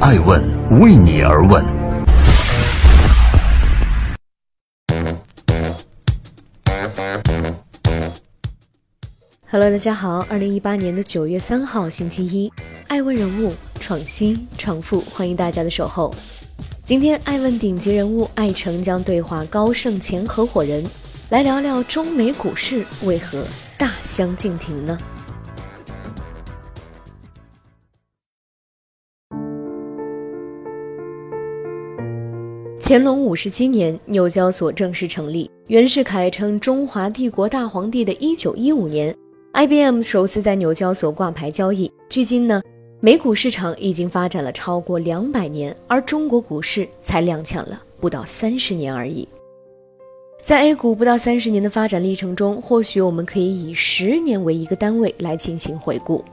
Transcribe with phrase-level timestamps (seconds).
[0.00, 0.40] 爱问
[0.80, 1.60] 为你而问。
[9.50, 12.50] Hello，大家好，二零一八年的九月三号，星期一，
[12.86, 16.14] 爱问人物创新创富，欢迎大家的守候。
[16.84, 20.84] 今天，爱问顶级人物艾诚将对话高盛前合伙人，
[21.30, 23.44] 来聊聊中美股市为何
[23.76, 24.96] 大相径庭呢？
[32.80, 35.50] 乾隆五十七年，纽交所正式成立。
[35.66, 39.14] 袁世凯称中华帝国大皇帝的一九一五年
[39.52, 41.90] ，IBM 首次在纽交所挂牌交易。
[42.08, 42.62] 距今呢，
[43.00, 49.26] 美股市场已经发展了超过两百年，而中国股市才踉跄了不到三十年而已。
[50.40, 56.24] 在 A 股不到三十年的发展历程中，或许我们可以以十年为一个单位来进行回顾。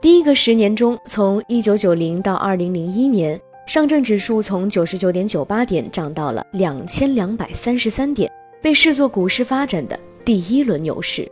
[0.00, 3.38] 第一个十年中，从一九九零到二零零一年。
[3.66, 8.30] 上证指数从九十九点九八点涨到了两千两百三十三点，
[8.62, 11.28] 被视作股市发展的第一轮牛市。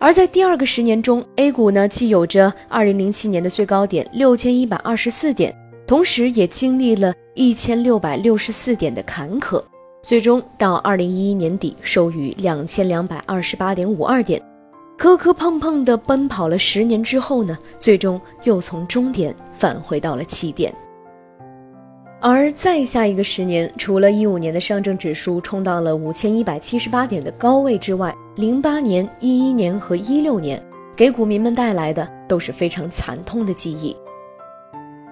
[0.00, 5.54] 而在第二个十年中，A 股呢既有着二零零七年的最高点六千一百二十四点，
[5.86, 9.62] 同时也经历了一千六百六十四点的坎坷，
[10.02, 14.42] 最终到二零一一年底收于两千两百二十八点五二点。
[14.96, 20.72] 磕磕碰碰地奔跑了十年之后呢，最终又从终点返回到了起点。
[22.24, 30.62] 而再下一个十年，除了一五年的上证指数冲到了五千一百七十八点的高位之外，零八年、一一年和一六年
[30.94, 33.96] 给股民们带来的都是非常惨痛的记忆。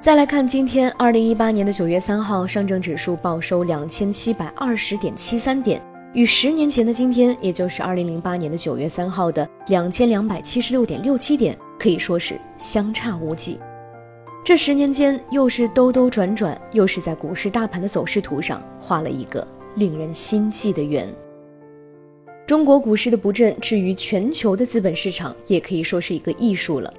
[0.01, 13.59] 再来看今天，二零一八年的九月三号，上证指数报收两千七百二十点七三点，与十年前的今天，也就是二零零八年的九月三号的两千两百七十六点六七点，可以说是相差无几。
[14.51, 21.09] 这十年间，又是兜兜转转，又是在股市大盘的走势图上画了一个令人心悸的圆。
[22.49, 26.93] 中国股市的不振，至于全球的资本市场，也可以说是一个艺术了。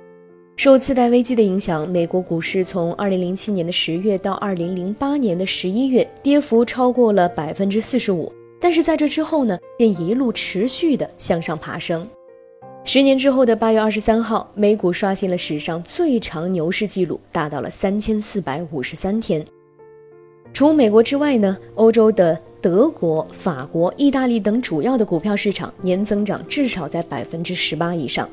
[0.55, 8.31] 受次贷危机的影响，美国股市从2007年的十月到2008年的十一月，跌幅超过了百分之四十五。
[8.61, 12.07] 但是在这之后呢，便一路持续的向上爬升。
[12.83, 19.45] 十年之后的八月二十三号，美股刷新了史上最长牛市纪录，达到了三千四百五十三天。
[20.51, 28.27] 除美国之外呢，欧洲的德国、法国、意大利等主要的股票市场年增长至少在百分之十八以上。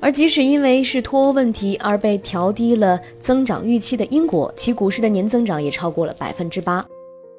[0.00, 6.84] 而即使因为是脱欧问题而被调低了增长预期的英国，其股市的年增长也超过了百分之八。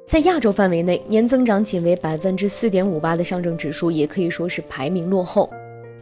[0.06, 5.50] 在亚洲范围内，年增长仅为百分之四点五八的上证指数也可以说是排名落后。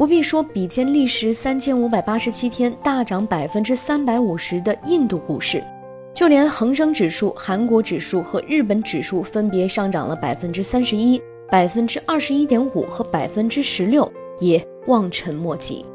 [0.01, 5.63] 不必说，比肩历时三千五百八十七天大涨百分之三百五十的印度股市，
[6.11, 15.85] 就连恒生指数、韩国指数和日本指数分别上涨了百分之三十一、百分之二十一点五和百分之十六，也望尘莫及。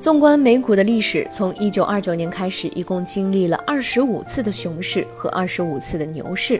[0.00, 6.58] 纵观美股的历史，从一九二九年开始，一共经历了二十五次的熊市和二十五次的牛市。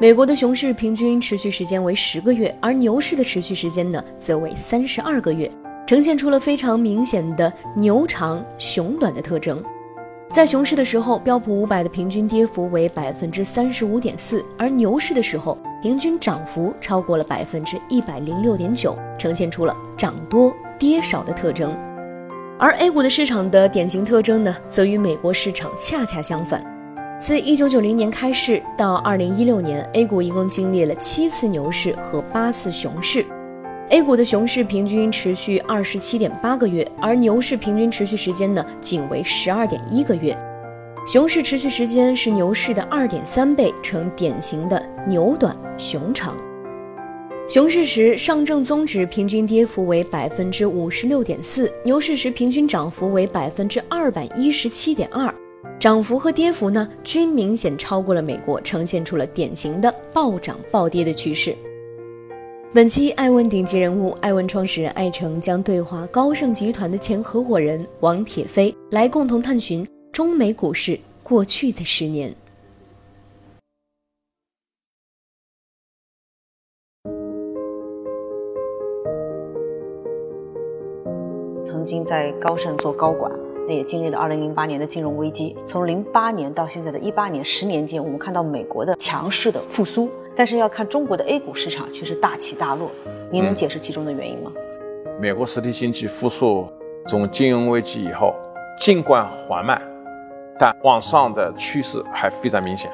[0.00, 5.50] 美国的熊市平均持续时间为十个月，而牛市的持续时间呢，则为三十二个月。
[5.86, 9.62] 呈现出了非常明显的牛长熊短的特征。
[10.28, 21.72] 在熊市的时候，标普五百的平均跌幅为百分之三十五点四，而牛市的时候，平均涨幅超过了百分之一百零六点九，呈现出了涨多跌少的特征。
[22.58, 26.64] 而 A 股的市场的典型特征呢，则与美国市场恰恰相反。
[27.20, 33.24] 自一九九零年开市到二零一六年，A 股一共经历了七次牛市和八次熊市。
[33.90, 40.36] A 股的熊市平均持续二十七点八个月，而牛市平均持续时间呢仅为十二点一个月。
[41.06, 46.36] 熊市持续时间是牛市的二点三倍，呈典型的牛短熊长。
[47.48, 55.32] 熊市时，上证综指平均跌幅为百分之五十六点四，牛市时平均涨幅为百分之二百一十七点二，
[55.78, 61.54] 涨幅和跌幅呢均明显超过了美国，呈现出了典型的暴涨暴跌的趋势。
[62.76, 69.82] 本期爱问顶级人物，爱问创始人艾诚将对话高盛集团的前合伙人王铁飞，来共同探寻
[70.12, 72.36] 中美股市过去的十年。
[81.64, 83.32] 曾经在高盛做高管，
[83.66, 85.56] 那也经历了二零零八年的金融危机。
[85.66, 90.10] 从零八年到现在的一八年，十年间，我们看到美国的强势的复苏。
[90.36, 92.90] 但是要看中国的 A 股市场却是大起大落，
[93.32, 94.52] 您能解释其中的原因吗？
[95.18, 96.70] 美国实体经济复苏
[97.06, 98.34] 从金融危机以后，
[98.78, 99.80] 尽管缓慢，
[100.58, 102.90] 但往上的趋势还非常明显。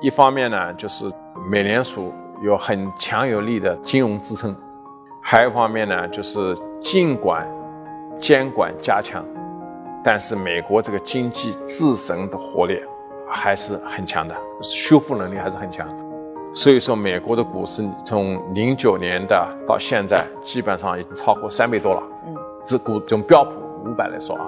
[0.00, 1.08] 一方面呢，就是
[1.48, 4.52] 美联储有很强有力的金融支撑；
[5.22, 7.48] 还有一方面呢，就是尽管
[8.20, 9.24] 监管加强，
[10.02, 12.82] 但是美国这个经济自身的活力
[13.30, 15.88] 还是很强的，修复能力还是很强。
[16.56, 22.02] 所以说，美国的股市从零九年的到现在，基本上已经超过三倍多了。
[22.26, 23.50] 嗯，这股从标普
[23.84, 24.46] 五百来说啊。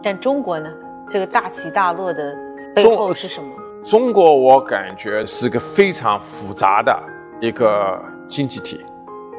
[0.00, 0.72] 但中国呢，
[1.08, 2.32] 这个大起大落的
[2.76, 3.50] 背后是什么？
[3.82, 6.96] 中国，我感觉是个非常复杂的
[7.40, 8.80] 一个经济体。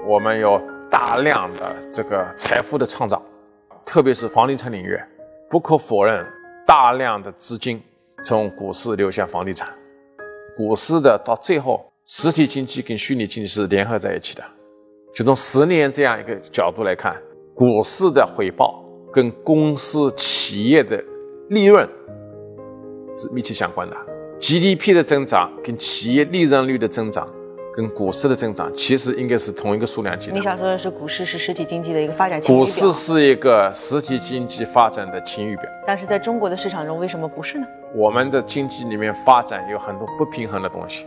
[0.06, 3.22] 我们有大量的这个财富的创造，
[3.86, 5.00] 特别是房地产领域，
[5.50, 6.26] 不可否认，
[6.68, 7.82] 大量的资金
[8.26, 9.70] 从股市流向房地产。
[10.60, 14.44] 股市的到最后，实体经济跟虚拟经济是联合在一起的。
[15.16, 17.16] 就从十年这样一个角度来看，
[17.56, 18.84] 股市的回报
[19.14, 21.02] 跟公司企业的
[21.48, 21.88] 利润
[23.16, 23.96] 是密切相关的。
[24.42, 27.26] GDP 的增长跟企业利润率的增长，
[27.74, 30.34] 跟股市的增长其实应该是同一个数量级的。
[30.34, 32.42] 你想说的是，股市是实体经济的一个发展？
[32.42, 35.64] 股市是一个实体经济发展的晴雨表。
[35.88, 37.66] 但是在中国的市场中，为什么不是呢？
[37.96, 41.06] 我们的经济里面发展有很多不平衡的东西，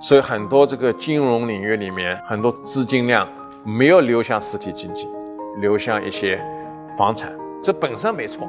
[0.00, 3.28] 所以很多这个金融领域里面很多资金量
[3.64, 5.08] 没有流向实体经济，
[5.58, 6.40] 流向一些
[6.98, 7.32] 房产，
[7.62, 8.48] 这本身没错。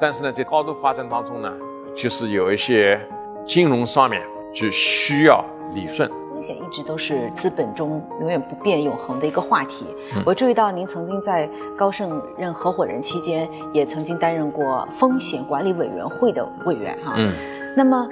[0.00, 1.52] 但是呢，在高度发展当中呢，
[1.94, 3.00] 就是有一些。
[3.44, 4.22] 金融上面
[4.54, 5.44] 就需要
[5.74, 6.08] 理顺，
[6.42, 9.86] 险一直都是资本中永远不变、永恒的一个话题。
[10.26, 11.48] 我注意到您曾经在
[11.78, 17.14] 高盛任合伙人期间，也曾经担任过风险管理委员会的委员哈。
[17.16, 17.32] 嗯，
[17.76, 18.08] 那么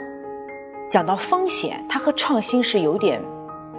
[0.90, 3.20] 讲到风险，它和创新是有点，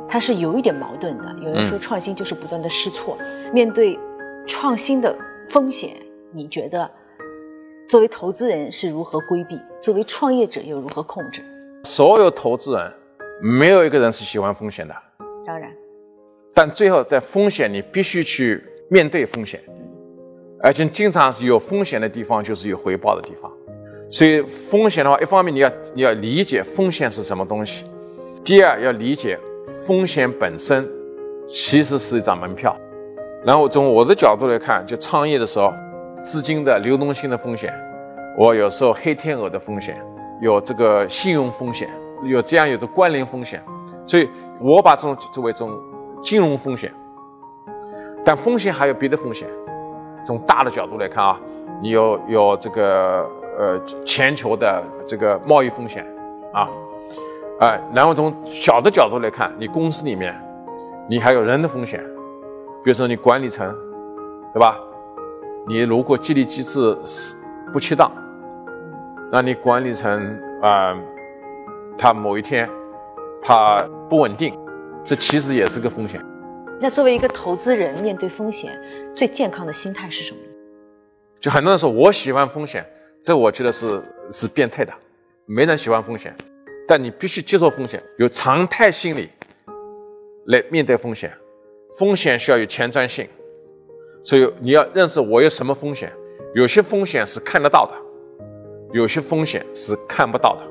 [0.09, 1.35] 它是有一点矛盾的。
[1.41, 3.17] 有人说创新就是不断的试错，
[3.53, 3.97] 面对
[4.45, 5.15] 创新的
[5.47, 5.95] 风险，
[6.31, 6.91] 你觉得？
[7.89, 9.59] 作为投资人是如何规避？
[9.81, 11.41] 作为创业者又如何控制？
[11.83, 12.93] 所有投资人
[13.41, 14.95] 没有一个人是喜欢风险的，
[15.45, 15.71] 当然。
[16.53, 19.59] 但最后在风险，你必须去面对风险，
[20.61, 23.51] 而且经常是有风险的地方就是有回报的地方。
[24.09, 27.85] 所以风险的话，一方面你要你要理解风险是什么东西，
[28.43, 29.39] 第二要理解
[29.85, 30.87] 风险本身
[31.49, 32.77] 其实是一张门票。
[33.43, 35.73] 然后从我的角度来看，就创业的时候。
[36.23, 37.73] 资金的流动性的风险，
[38.37, 39.99] 我有时候黑天鹅的风险，
[40.39, 41.89] 有这个信用风险，
[42.23, 43.63] 有这样有着关联风险，
[44.05, 44.29] 所以
[44.59, 45.69] 我把这种作为一种
[46.23, 46.91] 金融风险。
[48.23, 49.47] 但风险还有别的风险，
[50.25, 51.39] 从大的角度来看啊，
[51.81, 53.27] 你有有这个
[53.57, 56.05] 呃全球的这个贸易风险
[56.53, 56.69] 啊，
[57.61, 60.39] 哎，然后从小的角度来看，你公司里面
[61.09, 61.99] 你还有人的风险，
[62.83, 63.75] 比如说你管理层，
[64.53, 64.77] 对吧？
[65.67, 67.35] 你如果激励机制是
[67.73, 68.11] 不恰当，
[69.31, 70.95] 那你管理层啊，
[72.01, 72.67] 他某一天
[73.43, 74.57] 它不稳定，
[75.05, 76.19] 这其实也是个风险。
[76.79, 78.71] 那作为一个投资人，面对风险
[79.15, 80.39] 最健康的心态是什么？
[81.39, 82.83] 就很多人说我喜欢风险，
[83.23, 84.01] 这我觉得是
[84.31, 84.91] 是变态的。
[85.45, 86.35] 没人喜欢风险，
[86.87, 89.29] 但你必须接受风险，有常态心理
[90.47, 91.31] 来面对风险。
[91.99, 93.27] 风险需要有前瞻性。
[94.23, 96.11] 所以你要认识我有什么风险，
[96.55, 97.93] 有些风险是看得到的，
[98.91, 100.70] 有些风险是看不到的。